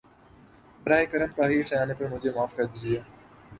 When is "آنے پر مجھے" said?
1.77-2.29